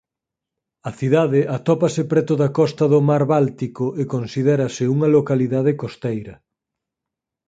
[0.89, 6.35] A cidade atópase preto da costa do mar Báltico e considérase unha localidade costeira.